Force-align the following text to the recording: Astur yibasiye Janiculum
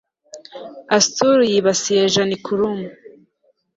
Astur 0.97 1.37
yibasiye 1.51 2.03
Janiculum 2.13 2.79